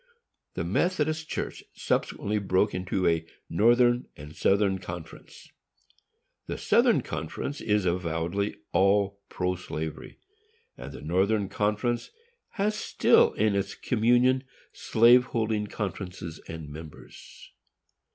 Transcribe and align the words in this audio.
This 0.55 0.65
Methodist 0.65 1.29
Church 1.29 1.63
subsequently 1.73 2.39
broke 2.39 2.73
into 2.73 3.05
a 3.07 3.23
Northern 3.47 4.07
and 4.17 4.35
Southern 4.35 4.79
Conference. 4.79 5.51
The 6.47 6.57
Southern 6.57 7.01
Conference 7.01 7.61
is 7.61 7.85
avowedly 7.85 8.55
all 8.71 9.19
pro 9.29 9.53
slavery, 9.53 10.17
and 10.75 10.91
the 10.91 11.01
Northern 11.03 11.49
Conference 11.49 12.09
has 12.53 12.73
still 12.73 13.33
in 13.33 13.53
its 13.55 13.75
communion 13.75 14.43
slave 14.73 15.25
holding 15.25 15.67
conferences 15.67 16.41
and 16.47 16.67
members. 16.69 17.51